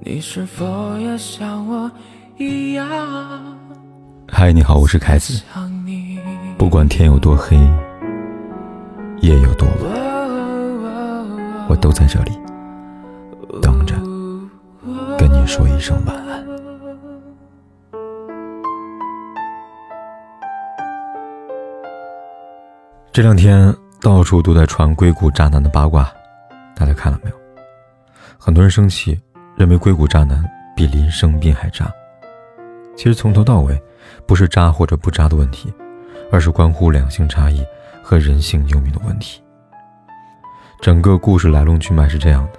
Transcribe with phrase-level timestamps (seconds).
[0.00, 1.90] 你是否也像我
[2.36, 2.86] 一样？
[4.28, 5.42] 嗨，你好，我是凯子。
[6.58, 7.56] 不管天有多黑，
[9.20, 9.90] 夜有多晚，
[11.68, 12.32] 我都在这里
[13.62, 13.94] 等着
[15.16, 16.44] 跟你说一声晚安。
[23.12, 26.12] 这两天到处都在传硅谷渣男的八卦，
[26.74, 27.36] 大家看了没有？
[28.38, 29.18] 很多人生气。
[29.56, 30.44] 认为硅谷渣男
[30.76, 31.90] 比林生斌还渣，
[32.96, 33.80] 其实从头到尾，
[34.26, 35.72] 不是渣或者不渣的问题，
[36.30, 37.64] 而是关乎两性差异
[38.02, 39.40] 和人性幽冥的问题。
[40.80, 42.58] 整个故事来龙去脉是这样的：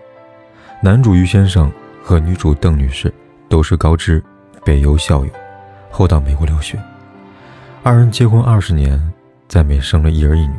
[0.81, 3.13] 男主于先生和女主邓女士
[3.49, 4.23] 都是高知
[4.63, 5.31] 北邮校友，
[5.91, 6.79] 后到美国留学，
[7.83, 8.99] 二人结婚二十年，
[9.47, 10.55] 在美生了一儿一女。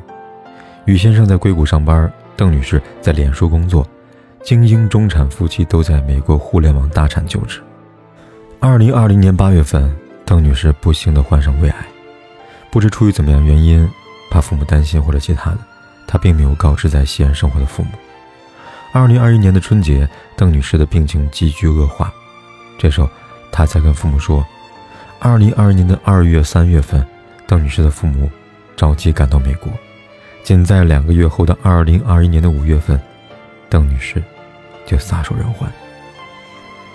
[0.84, 3.84] 于先生在硅谷上班，邓女士在脸书工作。
[4.46, 7.60] 精英中产夫妻都在美国互联网大产就职。
[8.60, 9.92] 二零二零年八月份，
[10.25, 11.86] 邓女士不幸的患上胃癌，
[12.70, 13.84] 不知出于怎么样原因，
[14.30, 15.58] 怕父母担心或者其他的，
[16.06, 17.91] 她并没有告知在西安生活的父母。
[18.92, 22.14] 二零二一年的春节，邓女士的病情急剧恶化，
[22.78, 23.10] 这时候
[23.50, 24.47] 她才跟父母说，
[25.19, 27.05] 二零二一年的二月、三月份，
[27.48, 28.31] 邓女士的父母
[28.77, 29.72] 着急赶到美国，
[30.44, 32.97] 仅在两个月后的二零二一年的五月份，
[33.69, 34.22] 邓女士。
[34.87, 35.69] 就撒手人寰。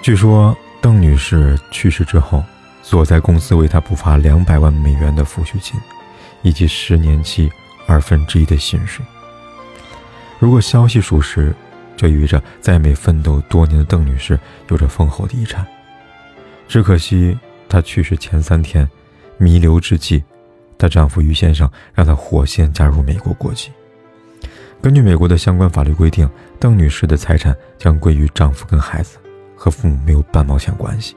[0.01, 2.43] 据说邓女士去世之后，
[2.81, 5.79] 所在公司为她补发两百万美元的抚恤金，
[6.41, 7.51] 以及十年期
[7.85, 9.05] 二分之一的薪水。
[10.39, 11.53] 如果消息属实，
[11.95, 14.39] 这意味着在美奋斗多年的邓女士
[14.69, 15.63] 有着丰厚的遗产。
[16.67, 17.37] 只可惜
[17.69, 18.89] 她去世前三天，
[19.37, 20.23] 弥留之际，
[20.79, 23.69] 她丈夫于先生让她火线加入美国国籍。
[24.81, 26.27] 根据美国的相关法律规定，
[26.59, 29.19] 邓女士的财产将归于丈夫跟孩子，
[29.55, 31.15] 和父母没有半毛钱关系。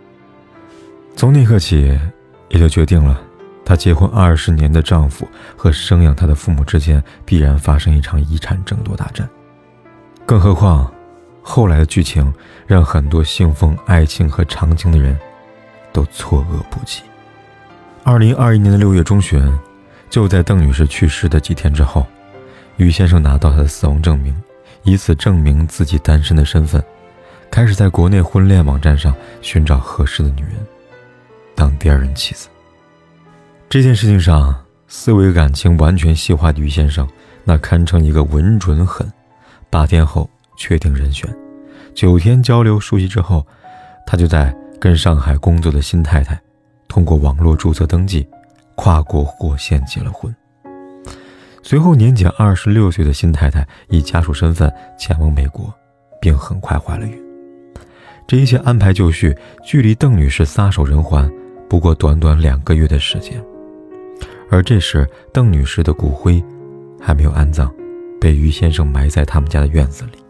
[1.17, 1.99] 从那刻起，
[2.51, 3.19] 也就决定了，
[3.65, 5.27] 她结婚二十年的丈夫
[5.57, 9.27] 和生养她的父母之间必然发生一场遗产争夺大战。
[10.27, 10.93] 更何况，
[11.41, 12.31] 后来的剧情
[12.67, 15.19] 让很多信奉爱情和长情的人，
[15.91, 17.03] 都错愕不及。
[18.03, 19.59] 二零二一年的六月中旬，
[20.11, 22.07] 就在邓女士去世的几天之后。
[22.77, 24.35] 于先生拿到他的死亡证明，
[24.83, 26.83] 以此证明自己单身的身份，
[27.51, 30.55] 开始在国内婚恋网站上寻找合适的女人，
[31.55, 32.49] 当第二任妻子。
[33.69, 34.55] 这件事情上，
[34.89, 37.09] 思维感情完全细化的于先生，
[37.45, 39.11] 那堪称一个稳准狠。
[39.71, 41.29] 八天后确定人选，
[41.95, 43.45] 九天交流熟悉之后，
[44.07, 46.41] 他就在跟上海工作的新太太，
[46.87, 48.27] 通过网络注册登记，
[48.77, 50.33] 跨国火线结了婚。
[51.67, 55.73] 随后，年仅二十六岁的新太太以家属身份前往美国，
[56.21, 57.19] 并很快怀了孕。
[58.27, 61.33] 这一切安排就绪，距离邓女士撒手人寰
[61.67, 63.43] 不过短短两个月的时间。
[64.51, 66.45] 而这时，邓女士的骨灰
[67.01, 67.73] 还没有安葬，
[68.21, 70.23] 被于先生埋在他们家的院子里。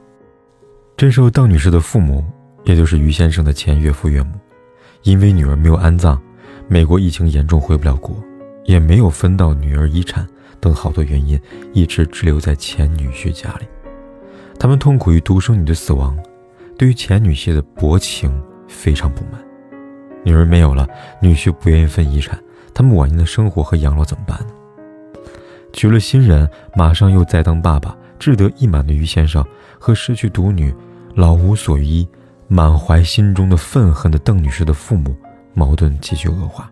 [0.97, 2.25] 这时候，邓女士的父母，
[2.63, 4.39] 也就是于先生的前岳父岳母，
[5.03, 6.17] 因为女儿没有安葬，
[6.69, 8.15] 美国疫情严重回不了国，
[8.67, 10.25] 也没有分到女儿遗产。
[10.61, 11.41] 等好多原因，
[11.73, 13.67] 一直滞留在前女婿家里。
[14.59, 16.17] 他们痛苦于独生女的死亡，
[16.79, 19.43] 对于前女婿的薄情非常不满。
[20.25, 20.89] 女儿没有了，
[21.21, 22.39] 女婿不愿意分遗产，
[22.73, 24.47] 他们晚年的生活和养老怎么办呢？
[25.73, 29.45] 娶了新人，马上又再当爸爸，志得意满的于先生
[29.79, 30.73] 和失去独女、
[31.15, 32.09] 老无所依、
[32.49, 35.15] 满怀心中的愤恨的邓女士的父母
[35.53, 36.71] 矛盾继续恶化，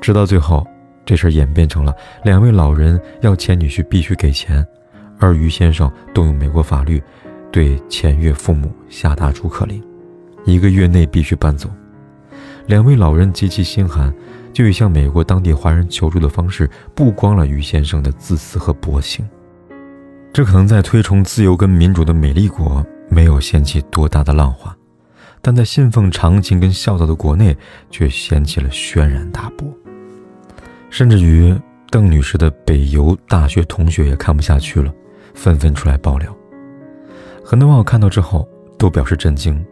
[0.00, 0.66] 直到最后。
[1.06, 1.94] 这事演变成了
[2.24, 4.66] 两位老人要前女婿必须给钱，
[5.18, 7.00] 而于先生动用美国法律，
[7.52, 9.80] 对前岳父母下达逐客令，
[10.44, 11.70] 一个月内必须搬走。
[12.66, 14.12] 两位老人极其心寒，
[14.52, 19.24] 就以向美国当地华人求助的方式，曝光了于先生的自私和薄情。
[20.32, 24.76] 这可能在推崇自由跟民主的美丽国没有掀起多大的浪花，
[25.40, 27.56] 但在信奉长情跟孝道的国内，
[27.90, 29.72] 却掀起了轩然大波。
[30.96, 31.54] 甚至于
[31.90, 34.90] 邓女士的北邮大学同学也看不下去了，
[35.34, 36.34] 纷纷出来爆料。
[37.44, 38.48] 很多网友看到之后
[38.78, 39.62] 都表示震惊。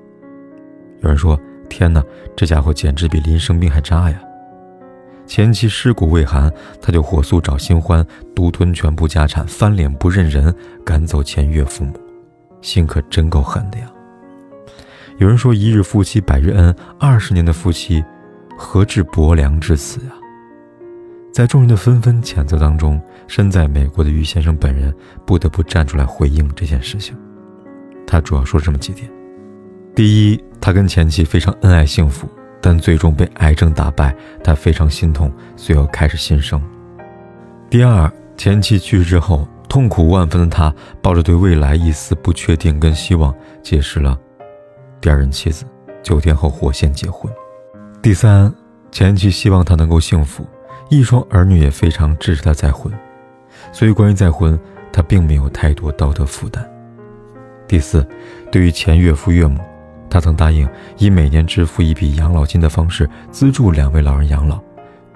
[1.01, 1.41] 有人说
[1.71, 2.05] ：“天哪，
[2.37, 4.21] 这家伙简直比林生斌还渣呀！”
[5.25, 10.55] 前妻尸骨未寒，他就火速找新欢，独吞全部家产，翻脸不认人，
[10.85, 11.99] 赶走前岳父母，
[12.61, 13.91] 心可真够狠的呀！
[15.17, 18.05] 有人说：“一日夫妻百日恩，二十年的夫妻，
[18.59, 20.13] 何至薄凉至此呀？”
[21.35, 24.95] 在众人的纷纷谴责当中，身在美国的于先生本人
[25.27, 27.17] 不得不站出来回应这件事情。
[28.07, 29.11] 他主要说这么几点：
[29.97, 32.29] 第一，他跟前妻非常恩爱幸福，
[32.61, 34.15] 但最终被癌症打败，
[34.45, 36.63] 他非常心痛，随后开始新生。
[37.69, 40.73] 第二，前妻去世之后，痛苦万分的他
[41.03, 44.17] 抱着对未来一丝不确定跟希望，结识了
[45.01, 45.65] 第二任妻子，
[46.01, 47.29] 九天后火线结婚。
[48.01, 48.55] 第三，
[48.93, 50.47] 前妻希望他能够幸福，
[50.89, 52.93] 一双儿女也非常支持他再婚，
[53.73, 54.59] 所以关于再婚，
[54.93, 56.69] 他并没有太多道德负担。
[57.67, 58.07] 第四，
[58.53, 59.59] 对于前岳父岳母，
[60.11, 64.61] 他曾答应以每年支付一笔养老金的方式资助两位老人养老，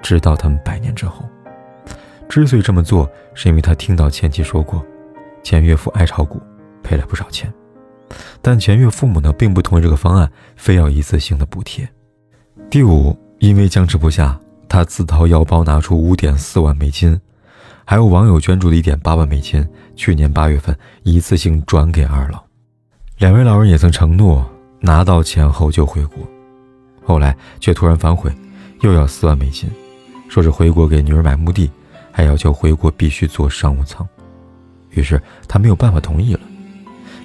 [0.03, 1.25] 直到他们百年之后。
[2.29, 4.85] 之所以这么做，是因为他听到前妻说过，
[5.43, 6.41] 前岳父爱炒股，
[6.82, 7.53] 赔了不少钱。
[8.41, 11.88] 但前岳父母呢，并不同意这个方案，非要一次性的补贴。
[12.70, 14.38] 第五，因为僵持不下，
[14.69, 17.19] 他自掏腰包拿出五点四万美金，
[17.85, 19.67] 还有网友捐助的一点八万美金，
[19.97, 22.43] 去年八月份一次性转给二老。
[23.19, 24.49] 两位老人也曾承诺
[24.81, 26.19] 拿到钱后就回国，
[27.05, 28.32] 后来却突然反悔，
[28.82, 29.69] 又要四万美金，
[30.29, 31.70] 说是回国给女儿买墓地。
[32.11, 34.05] 还要求回国必须坐商务舱，
[34.91, 36.41] 于是他没有办法同意了，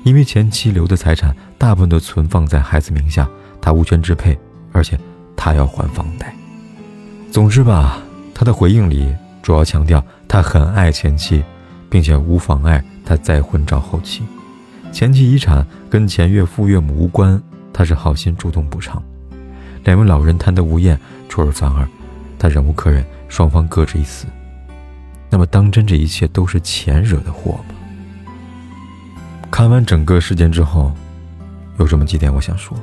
[0.03, 3.27] 因为前妻留的财产大部分都存放在孩子名下，
[3.59, 4.37] 他无权支配，
[4.71, 4.95] 而且
[5.35, 6.35] 他要还房贷。
[7.33, 7.99] 总之吧，
[8.31, 11.43] 他的回应里主要强调他很爱前妻，
[11.89, 14.21] 并且无妨碍他再婚找后妻。
[14.91, 17.41] 前妻遗产跟前岳父岳母无关，
[17.73, 19.01] 他是好心主动补偿。
[19.83, 20.95] 两位老人贪得无厌，
[21.27, 21.89] 出尔反尔，
[22.37, 24.27] 他忍无可忍，双方各执一词。
[25.31, 27.73] 那么，当真这一切都是钱惹的祸吗？
[29.49, 30.93] 看完整个事件之后，
[31.79, 32.77] 有这么几点我想说：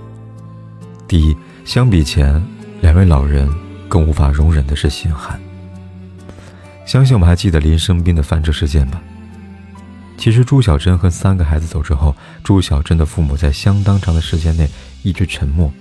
[1.06, 2.44] 第一，相比钱，
[2.81, 3.49] 两位老人
[3.90, 5.38] 更无法容忍的是心寒。
[6.87, 9.02] 相信我们还记得林生斌的翻车事件吧？
[10.16, 12.14] 其实朱小珍和三个孩子走之后，
[12.44, 14.69] 朱小珍的父母在相当长的时间内
[15.02, 15.72] 一直沉默，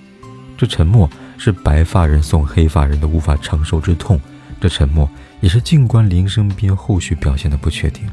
[0.57, 4.19] 这沉默是白发人送黑发人的无法承受之痛，
[4.59, 5.09] 这沉默。
[5.41, 8.03] 也是，静观林生斌后续表现的不确定，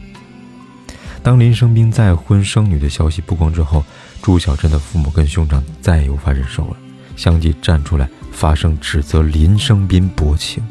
[1.22, 3.84] 当林生斌再婚生女的消息曝光之后，
[4.22, 6.76] 朱小珍的父母跟兄长再也无法忍受了，
[7.16, 10.62] 相继站出来发声指责林生斌薄情。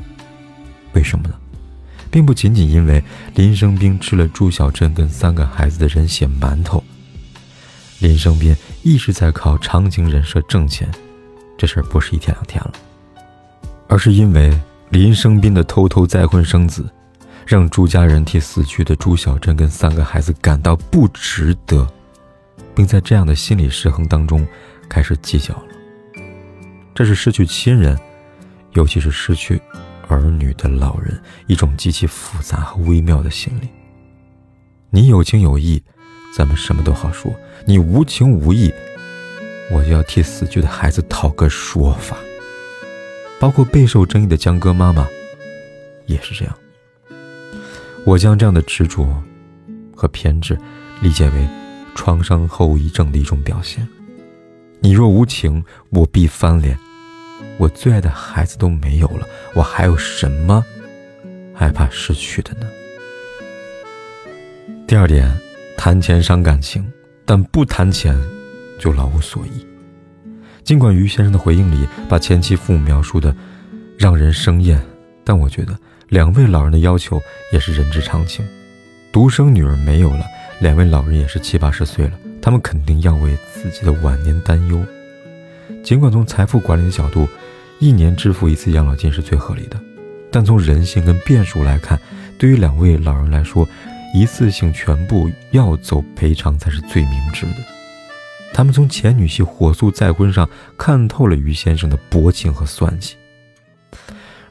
[0.93, 1.33] 为什么呢？
[2.11, 3.03] 并不仅仅因为
[3.33, 6.81] 林生斌吃了朱小珍跟三个孩子的人血馒头，
[7.99, 10.89] 林生斌一直在靠长情人设挣钱，
[11.57, 12.73] 这事儿不是一天两天了，
[13.87, 14.57] 而是因为。
[14.91, 16.87] 林生斌的偷偷再婚生子，
[17.45, 21.85] 让朱家人替死去的朱小珍跟三个孩子感到不值得，
[22.75, 24.47] 并在这样的心理失衡当中
[24.87, 25.59] 开始计较。
[26.95, 27.99] 这是失去亲人，
[28.71, 29.61] 尤其是失去
[30.07, 33.67] 儿女的老人一种极其复杂和微妙的心理。
[34.89, 35.83] 你有情有义，
[36.33, 37.29] 咱们什么都好说；
[37.67, 38.73] 你无情无义，
[39.73, 42.15] 我就要替死去的孩子讨个说法。
[43.41, 45.05] 包括备受争议的江歌妈妈，
[46.05, 46.57] 也是这样。
[48.05, 49.05] 我将这样的执着
[49.93, 50.57] 和偏执
[51.01, 51.47] 理解为
[51.93, 53.85] 创伤后遗症的一种表现。
[54.79, 56.79] 你若无情，我必翻脸。
[57.57, 60.63] 我最爱的孩子都没有了，我还有什么
[61.53, 62.67] 害怕失去的呢？
[64.87, 65.31] 第二点，
[65.77, 66.85] 谈钱伤感情，
[67.25, 68.15] 但不谈钱
[68.79, 69.65] 就老无所依。
[70.63, 73.35] 尽管于先生的回应里把前妻父母描述的
[73.97, 74.81] 让人生厌，
[75.23, 75.77] 但我觉得
[76.09, 77.21] 两位老人的要求
[77.51, 78.45] 也是人之常情。
[79.11, 80.25] 独生女儿没有了，
[80.59, 84.83] 两位老人也是七八十岁了，他们肯定要为自己的晚年担忧。
[85.85, 87.29] 尽管从财富管理的角度，
[87.77, 89.79] 一年支付一次养老金是最合理的，
[90.31, 92.01] 但从人性跟变数来看，
[92.39, 93.69] 对于两位老人来说，
[94.11, 97.57] 一次性全部要走赔偿才是最明智的。
[98.51, 103.15] 他们从前女婿火速再婚上看透了于先生的薄情和算计。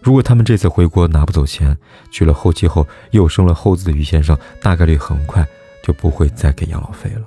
[0.00, 1.76] 如果他们这次回国拿不走钱，
[2.12, 5.44] 娶了后妻后又生了后子的于先生，大概率很快
[5.82, 7.22] 就不会再给养老费了。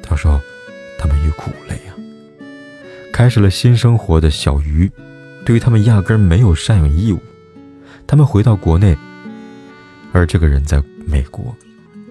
[0.00, 0.38] 到时候，
[0.96, 1.98] 他们欲哭无泪啊！
[3.12, 4.90] 开始了新生活的小鱼，
[5.44, 7.20] 对于他们压根没有赡养义务。
[8.06, 8.96] 他们回到国内，
[10.12, 11.54] 而这个人在美国。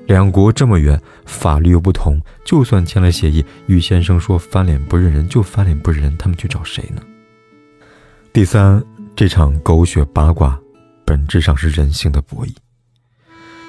[0.06, 7.02] 两国这么远，法律又不同，就算签了协议，于先生说翻脸不认人，就翻脸不认人，他们去找谁呢？
[8.32, 8.84] 第三，
[9.16, 10.60] 这场狗血八卦，
[11.06, 12.54] 本质上是人性的博弈。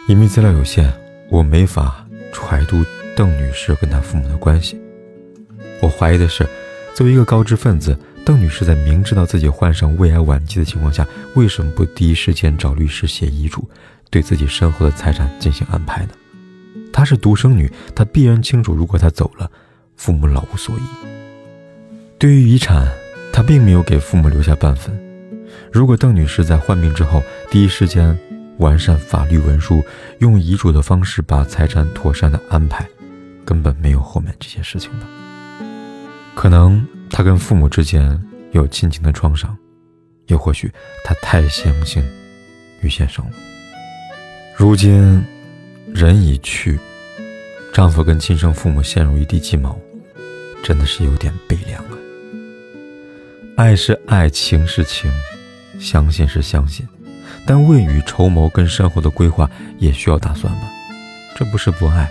[0.09, 0.93] 因为资料有限，
[1.31, 2.85] 我没法揣度
[3.17, 4.79] 邓女士跟她父母的关系。
[5.81, 6.47] 我怀疑的是，
[6.95, 13.69] 作为一个高知分子，邓女士在明知道自己患上胃癌晚期的情况下，为什么不第一时间找律师写遗嘱，
[14.11, 16.11] 对自己身后的财产进行安排呢？
[16.93, 19.51] 她是独生女，她必然清楚，如果她走了，
[19.97, 20.83] 父母老无所依。
[22.19, 22.87] 对于遗产，
[23.33, 24.95] 他并没有给父母留下半分。
[25.73, 28.17] 如果邓女士在患病之后第一时间
[28.59, 29.83] 完善法律文书，
[30.19, 32.87] 用遗嘱的方式把财产妥善的安排，
[33.45, 35.07] 根本没有后面这些事情吧。
[36.35, 38.21] 可能她跟父母之间
[38.53, 39.57] 有亲情的创伤，
[40.27, 40.73] 又或许
[41.05, 42.03] 她太相信
[42.81, 43.33] 于先生了。
[44.57, 45.23] 如今
[45.93, 46.79] 人已去，
[47.73, 49.79] 丈夫跟亲生父母陷入一地鸡毛，
[50.63, 51.99] 真的是有点悲凉啊。
[53.57, 55.11] 爱是爱，情是情，
[55.79, 56.87] 相信是相信，
[57.47, 60.71] 但未雨绸缪跟生活的规划也需要打算吧。
[61.37, 62.11] 这不是不爱，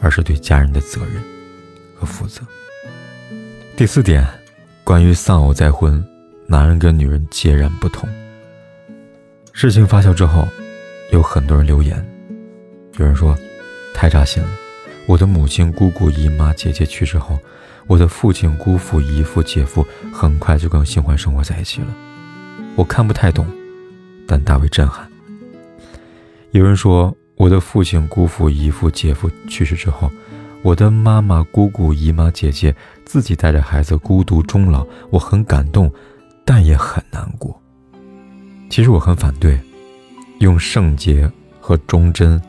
[0.00, 1.22] 而是对家人的责任
[1.94, 2.42] 和负责。
[3.80, 4.22] 第四点，
[4.84, 6.04] 关于丧偶再婚，
[6.46, 8.06] 男人跟女人截然不同。
[9.54, 10.46] 事情发酵之后，
[11.12, 11.96] 有很多人留言，
[12.98, 13.34] 有人说
[13.94, 14.50] 太扎心了。
[15.06, 17.38] 我的母亲、姑姑、姨妈、姐姐去世后，
[17.86, 19.82] 我的父亲、姑父、姨父、姐夫
[20.12, 21.86] 很快就跟新欢生活在一起了。
[22.76, 23.46] 我看不太懂，
[24.26, 25.10] 但大为震撼。
[26.50, 30.12] 有人说，我的父亲、姑父、姨父、姐夫去世之后。
[30.62, 32.74] 我的妈妈、姑姑、姨妈、姐姐
[33.04, 35.90] 自己带着孩子孤独终老，我很感动，
[36.44, 37.58] 但也很难过。
[38.68, 39.58] 其实我很反对
[40.40, 42.40] 用圣洁和忠贞、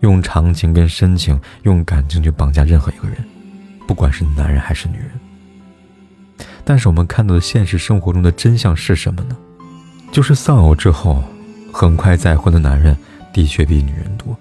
[0.00, 3.16] 用长情跟深情、用感情去绑架任何一个人，
[3.86, 5.10] 不管是男人还是女人。
[6.64, 9.36] 但是我们看到的现实生活中的真相是什么呢？
[10.10, 11.22] 就是丧偶之后，
[11.70, 12.96] 很快再婚的男人
[13.32, 14.36] 的确比女人多。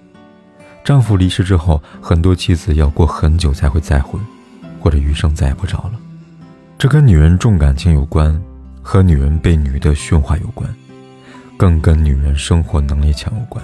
[0.83, 4.19] 丈夫离世之后，很多妻子要过很久才会再婚，
[4.79, 5.91] 或者余生再也不找了。
[6.77, 8.41] 这跟女人重感情有关，
[8.81, 10.67] 和女人被女的驯化有关，
[11.55, 13.63] 更跟女人生活能力强有关。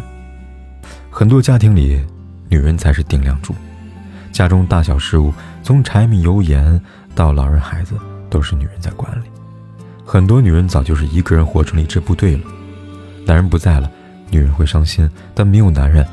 [1.09, 1.99] 很多家庭里，
[2.49, 3.55] 女人才是顶梁柱，
[4.31, 5.33] 家中大小事务，
[5.63, 6.79] 从柴米油盐
[7.15, 7.95] 到老人孩子，
[8.29, 9.25] 都是女人在管理。
[10.05, 12.43] 很多女人早就是一个人活成了一支部队了。
[13.25, 13.91] 男人不在了，
[14.29, 16.07] 女人会伤心，但没有男人。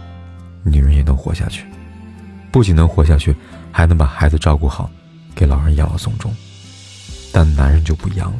[0.65, 1.65] 女人也能活下去，
[2.51, 3.37] 不仅能活下去，
[3.71, 4.91] 还能把孩子照顾好，
[5.35, 6.35] 给老人养老送终。
[7.33, 8.39] 但男人就不一样了，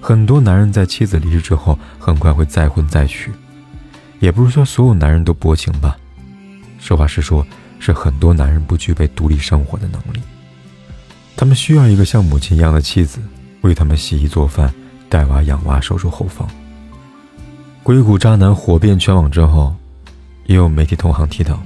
[0.00, 3.30] 很多男人在妻子离世之后，很快会再婚再娶。
[4.18, 5.96] 也不是说所有男人都薄情吧，
[6.78, 7.46] 实话实说，
[7.78, 10.20] 是很多男人不具备独立生活的能力。
[11.36, 13.20] 他们需要一个像母亲一样的妻子，
[13.60, 14.72] 为他们洗衣做饭、
[15.08, 16.48] 带娃养娃、守住后方。
[17.82, 19.74] 硅谷渣男火遍全网之后。
[20.44, 21.62] 也有媒体同行提到，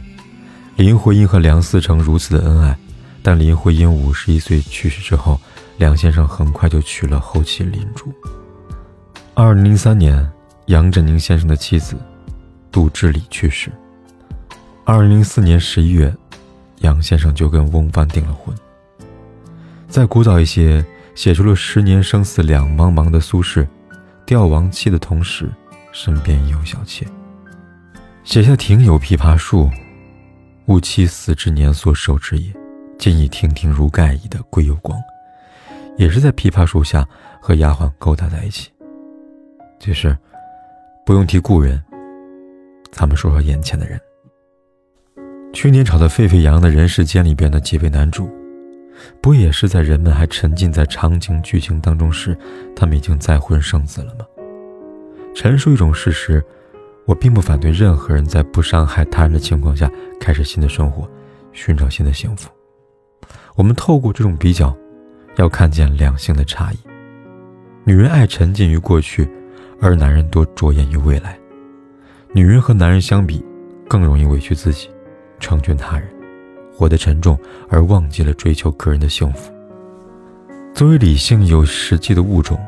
[0.76, 2.76] 林徽因和梁思成如此的恩爱，
[3.22, 5.40] 但林徽因五十一岁去世之后，
[5.78, 8.12] 梁先生很快就娶了后妻林珠。
[9.34, 10.30] 二零零三年，
[10.66, 11.96] 杨振宁先生的妻子
[12.70, 13.70] 杜志礼去世。
[14.84, 16.14] 二零零四年十一月，
[16.78, 18.54] 杨先生就跟翁帆订了婚。
[19.88, 23.66] 在古早一些写出了“十年生死两茫茫”的苏轼，
[24.24, 25.50] 吊亡妻的同时，
[25.92, 27.06] 身边也有小妾。
[28.26, 29.70] 写下庭有枇杷树，
[30.66, 32.52] 吾妻死之年所手之也。
[32.98, 34.98] 今已亭亭如盖矣的归有光，
[35.96, 37.06] 也是在枇杷树下
[37.40, 38.68] 和丫鬟勾搭在一起。
[39.78, 40.14] 其实，
[41.04, 41.80] 不用提故人，
[42.90, 43.98] 咱们说说眼前的人。
[45.52, 48.28] 去年炒得沸沸扬扬的人世间里边的几位男主，
[49.22, 52.36] 不也是在人们还沉浸在场景剧情当中时，
[52.74, 54.26] 他们已经再婚生子了吗？
[55.32, 56.44] 陈述一种事实。
[57.06, 61.08] 我并不反对任何人在不伤害他人的情况下开始新的生活，
[61.52, 62.50] 寻找新的幸福。
[63.54, 64.76] 我们透过这种比较，
[65.36, 66.76] 要看见两性的差异。
[67.84, 69.26] 女人爱沉浸于过去，
[69.80, 71.38] 而男人多着眼于未来。
[72.32, 73.42] 女人和男人相比，
[73.88, 74.90] 更容易委屈自己，
[75.38, 76.08] 成全他人，
[76.74, 79.52] 活得沉重，而忘记了追求个人的幸福。
[80.74, 82.58] 作为理性有实际的物种，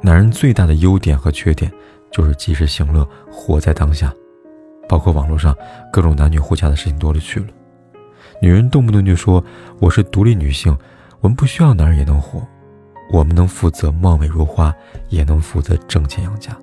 [0.00, 1.70] 男人最大的优点和缺点。
[2.10, 4.12] 就是及时行乐，活在当下，
[4.88, 5.56] 包括网络上
[5.92, 7.46] 各种男女互掐的事情多了去了。
[8.40, 9.42] 女人动不动就说
[9.80, 10.76] 我是独立女性，
[11.20, 12.40] 我们不需要男人也能活，
[13.12, 14.74] 我们能负责貌美如花，
[15.08, 16.56] 也能负责挣钱养家。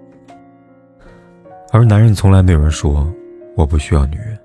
[1.71, 3.13] 而男人从来没有人说
[3.55, 4.37] 我不需要女人，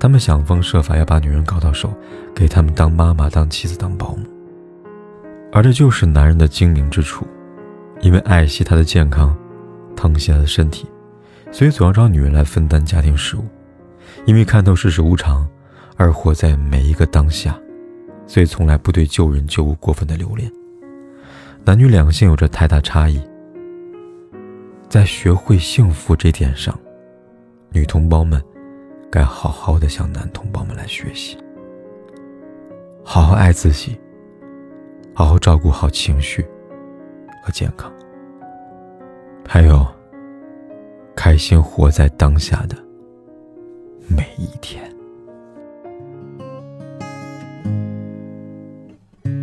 [0.00, 1.92] 他们想方设法要把女人搞到手，
[2.34, 4.26] 给他们当妈妈、当妻子、当保姆。
[5.52, 7.26] 而这就是男人的精明之处，
[8.00, 9.36] 因为爱惜她的健康。
[9.98, 10.86] 疼惜他的身体，
[11.50, 13.44] 所以总要找女人来分担家庭事务。
[14.26, 15.44] 因为看透世事无常，
[15.96, 17.58] 而活在每一个当下，
[18.28, 20.48] 所以从来不对旧人旧物过分的留恋。
[21.64, 23.20] 男女两性有着太大差异，
[24.88, 26.78] 在学会幸福这点上，
[27.70, 28.40] 女同胞们
[29.10, 31.36] 该好好的向男同胞们来学习，
[33.02, 33.98] 好好爱自己，
[35.12, 36.46] 好好照顾好情绪
[37.44, 37.92] 和健康，
[39.50, 39.84] 还有
[41.16, 42.76] 开心活在当下的
[44.06, 44.84] 每一天。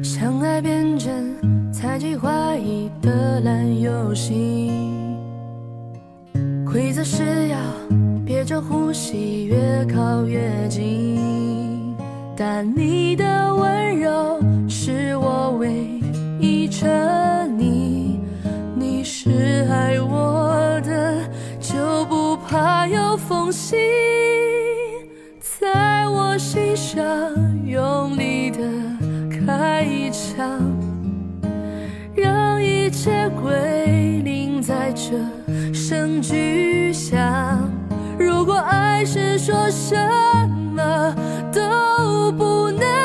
[0.04, 4.72] 相爱变成猜忌怀疑的烂游戏，
[6.64, 7.58] 规则是要
[8.24, 11.96] 憋着呼吸，越靠越近，
[12.38, 14.40] 但你的温柔。
[14.68, 15.95] 是我唯一
[23.52, 23.80] 心，
[25.40, 27.02] 在我心上
[27.66, 28.60] 用力的
[29.30, 30.60] 开一枪，
[32.16, 37.70] 让一切归零，在这声巨响。
[38.18, 39.96] 如果爱是说什
[40.74, 41.16] 么
[41.52, 43.05] 都不能。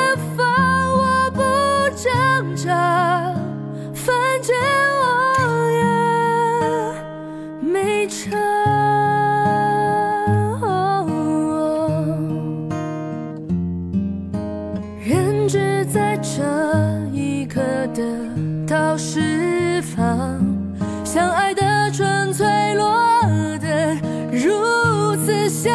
[21.12, 23.20] 相爱的纯粹落
[23.58, 23.96] 得
[24.30, 25.68] 如此下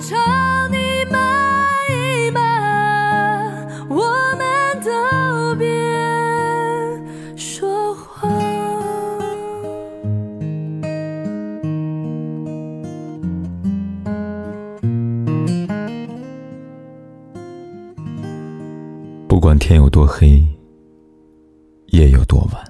[0.00, 0.18] 场，
[0.68, 1.20] 你满
[1.92, 2.40] 意吗？
[3.88, 4.02] 我
[4.36, 5.64] 们都别
[7.36, 8.28] 说谎。
[19.28, 20.44] 不管天有多黑。
[21.92, 22.69] 夜有多晚，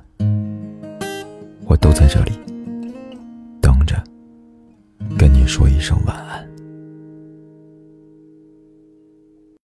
[1.80, 2.32] 都在这里
[3.60, 4.02] 等着，
[5.18, 6.29] 跟你说一声晚安。